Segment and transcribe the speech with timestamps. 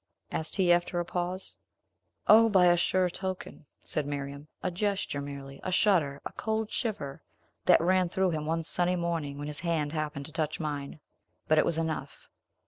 [0.31, 1.57] asked he, after a pause.
[2.25, 7.21] "O, by a sure token," said Miriam; "a gesture, merely; a shudder, a cold shiver,
[7.65, 10.99] that ran through him one sunny morning when his hand happened to touch mine!
[11.47, 12.29] But it was enough."